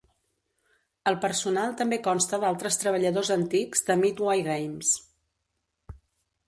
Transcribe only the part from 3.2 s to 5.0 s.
antics de Midway Games.